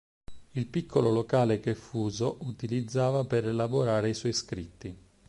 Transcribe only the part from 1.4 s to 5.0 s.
che Fuso utilizzava per elaborare i suoi scritti.